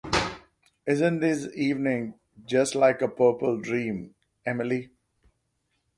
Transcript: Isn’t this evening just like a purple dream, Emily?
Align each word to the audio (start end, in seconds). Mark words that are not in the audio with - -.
Isn’t 0.87 1.21
this 1.21 1.47
evening 1.55 2.15
just 2.47 2.73
like 2.73 3.03
a 3.03 3.07
purple 3.07 3.59
dream, 3.61 4.15
Emily? 4.47 4.89